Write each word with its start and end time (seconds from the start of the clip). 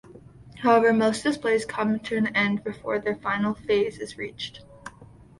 However, 0.63 0.93
most 0.93 1.21
displays 1.21 1.63
come 1.63 1.99
to 1.99 2.17
an 2.17 2.35
end 2.35 2.63
before 2.63 2.97
this 2.97 3.19
final 3.21 3.53
phase 3.53 3.99
is 3.99 4.17
reached. 4.17 4.63